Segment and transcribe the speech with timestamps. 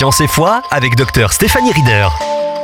[0.00, 2.08] Science et foi avec Dr Stéphanie Rieder.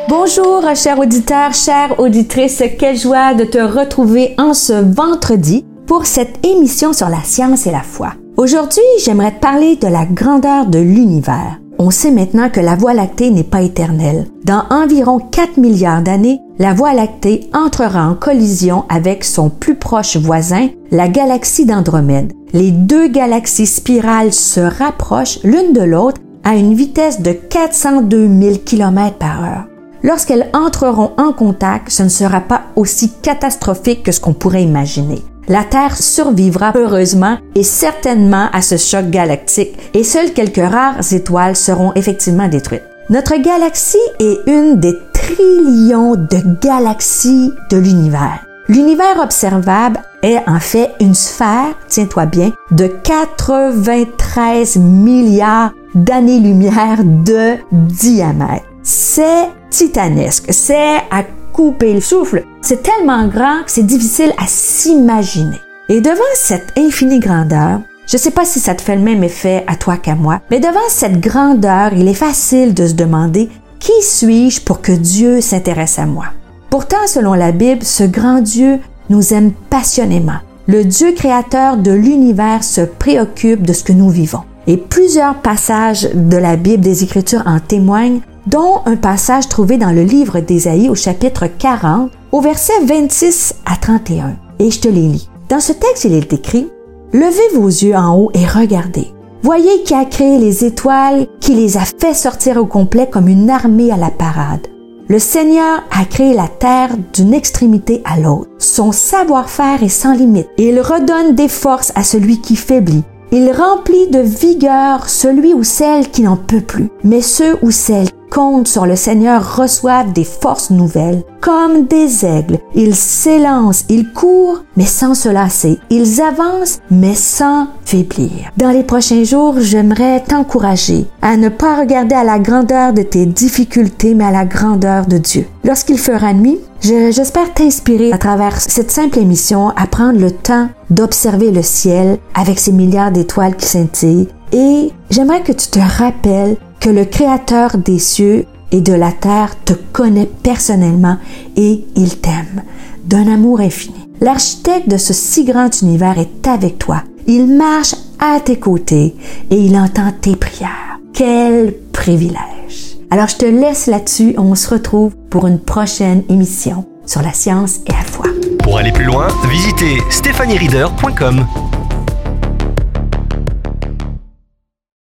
[0.09, 6.47] Bonjour, chers auditeurs, chères auditrices, quelle joie de te retrouver en ce vendredi pour cette
[6.47, 8.15] émission sur la science et la foi.
[8.39, 11.61] Aujourd'hui, j'aimerais te parler de la grandeur de l'univers.
[11.79, 14.29] On sait maintenant que la Voie lactée n'est pas éternelle.
[14.47, 20.17] Dans environ 4 milliards d'années, la Voie lactée entrera en collision avec son plus proche
[20.17, 22.33] voisin, la galaxie d'Andromède.
[22.55, 28.57] Les deux galaxies spirales se rapprochent l'une de l'autre à une vitesse de 402 000
[28.65, 29.65] km par heure.
[30.05, 35.25] Lorsqu'elles entreront en contact, ce ne sera pas aussi catastrophique que ce qu'on pourrait imaginer.
[35.49, 41.57] La Terre survivra heureusement et certainement à ce choc galactique et seules quelques rares étoiles
[41.57, 42.85] seront effectivement détruites.
[43.11, 48.47] Notre galaxie est une des trillions de galaxies de l'univers.
[48.69, 58.67] L'univers observable est en fait une sphère, tiens-toi bien, de 93 milliards d'années-lumière de diamètre.
[58.83, 62.45] C'est titanesque, c'est à couper le souffle.
[62.61, 65.59] C'est tellement grand que c'est difficile à s'imaginer.
[65.89, 69.25] Et devant cette infinie grandeur, je ne sais pas si ça te fait le même
[69.25, 73.49] effet à toi qu'à moi, mais devant cette grandeur, il est facile de se demander
[73.81, 76.27] qui suis-je pour que Dieu s'intéresse à moi?
[76.71, 78.81] Pourtant, selon la Bible, ce grand Dieu
[79.11, 80.39] nous aime passionnément.
[80.67, 84.43] Le Dieu créateur de l'univers se préoccupe de ce que nous vivons.
[84.67, 89.93] Et plusieurs passages de la Bible des Écritures en témoignent dont un passage trouvé dans
[89.93, 94.37] le livre d'Ésaïe au chapitre 40, au verset 26 à 31.
[94.59, 95.29] Et je te les lis.
[95.49, 96.69] Dans ce texte, il est écrit,
[97.13, 99.13] Levez vos yeux en haut et regardez.
[99.43, 103.49] Voyez qui a créé les étoiles, qui les a fait sortir au complet comme une
[103.49, 104.67] armée à la parade.
[105.09, 108.51] Le Seigneur a créé la terre d'une extrémité à l'autre.
[108.59, 110.49] Son savoir-faire est sans limite.
[110.59, 113.05] Il redonne des forces à celui qui faiblit.
[113.33, 116.91] Il remplit de vigueur celui ou celle qui n'en peut plus.
[117.03, 121.23] Mais ceux ou celles comptent sur le Seigneur reçoivent des forces nouvelles.
[121.41, 125.79] Comme des aigles, ils s'élancent, ils courent, mais sans se lasser.
[125.91, 128.51] Ils avancent, mais sans faiblir.
[128.57, 133.27] Dans les prochains jours, j'aimerais t'encourager à ne pas regarder à la grandeur de tes
[133.27, 135.47] difficultés, mais à la grandeur de Dieu.
[135.65, 141.51] Lorsqu'il fera nuit, j'espère t'inspirer à travers cette simple émission à prendre le temps d'observer
[141.51, 146.57] le ciel avec ses milliards d'étoiles qui scintillent et j'aimerais que tu te rappelles
[146.87, 151.17] que le Créateur des cieux et de la terre te connaît personnellement
[151.57, 152.63] et il t'aime
[153.05, 154.09] d'un amour infini.
[154.21, 157.03] L'architecte de ce si grand univers est avec toi.
[157.27, 159.17] Il marche à tes côtés
[159.51, 161.01] et il entend tes prières.
[161.13, 162.99] Quel privilège.
[163.11, 167.81] Alors je te laisse là-dessus, on se retrouve pour une prochaine émission sur la science
[167.89, 168.27] et la foi.
[168.63, 171.47] Pour aller plus loin, visitez stéphaniereader.com.